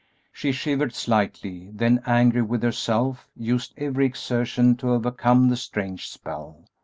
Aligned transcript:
She 0.33 0.51
shivered 0.51 0.95
slightly, 0.95 1.69
then, 1.71 2.01
angry 2.07 2.41
with 2.41 2.63
herself, 2.63 3.27
used 3.35 3.75
every 3.77 4.07
exertion 4.07 4.75
to 4.77 4.89
overcome 4.93 5.47
the 5.47 5.55
strange 5.57 6.09
spell. 6.09 6.65